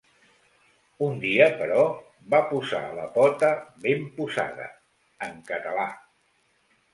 [1.07, 1.83] Un dia, però,
[2.35, 3.51] va posa la pota
[3.85, 4.67] ben posada…
[5.29, 5.85] En català.